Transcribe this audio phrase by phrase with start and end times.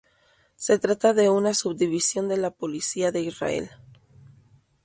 [0.55, 3.69] Se trata de una subdivisión de la Policía de Israel.